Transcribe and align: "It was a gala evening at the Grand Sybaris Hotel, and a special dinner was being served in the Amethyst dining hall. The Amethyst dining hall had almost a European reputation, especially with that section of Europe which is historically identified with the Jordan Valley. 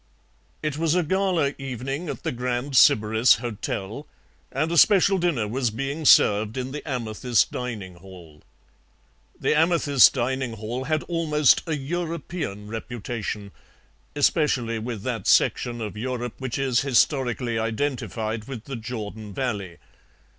"It 0.63 0.77
was 0.79 0.95
a 0.95 1.03
gala 1.03 1.53
evening 1.59 2.09
at 2.09 2.23
the 2.23 2.31
Grand 2.31 2.75
Sybaris 2.75 3.35
Hotel, 3.35 4.07
and 4.51 4.71
a 4.71 4.77
special 4.79 5.19
dinner 5.19 5.47
was 5.47 5.69
being 5.69 6.05
served 6.05 6.57
in 6.57 6.71
the 6.71 6.81
Amethyst 6.89 7.51
dining 7.51 7.97
hall. 7.97 8.41
The 9.39 9.55
Amethyst 9.55 10.11
dining 10.11 10.53
hall 10.53 10.85
had 10.85 11.03
almost 11.03 11.61
a 11.67 11.75
European 11.77 12.67
reputation, 12.67 13.51
especially 14.15 14.79
with 14.79 15.03
that 15.03 15.27
section 15.27 15.81
of 15.81 15.95
Europe 15.95 16.33
which 16.39 16.57
is 16.57 16.79
historically 16.79 17.59
identified 17.59 18.45
with 18.45 18.63
the 18.63 18.75
Jordan 18.77 19.35
Valley. 19.35 19.77